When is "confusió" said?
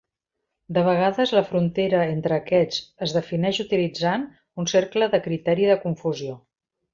5.89-6.41